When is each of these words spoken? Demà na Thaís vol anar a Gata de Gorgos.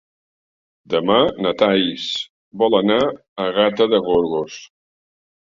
Demà 0.93 1.17
na 1.47 1.51
Thaís 1.59 2.05
vol 2.63 2.79
anar 2.79 2.99
a 3.45 3.47
Gata 3.59 3.89
de 3.93 4.01
Gorgos. 4.09 4.57